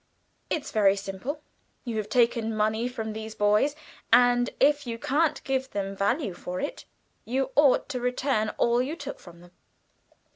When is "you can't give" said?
4.87-5.69